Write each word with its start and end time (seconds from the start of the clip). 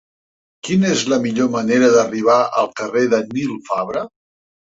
Quina 0.67 0.87
és 0.93 1.03
la 1.11 1.19
millor 1.25 1.51
manera 1.57 1.89
d'arribar 1.95 2.39
al 2.61 2.71
carrer 2.81 3.05
de 3.13 3.19
Nil 3.35 3.53
Fabra? 3.71 4.05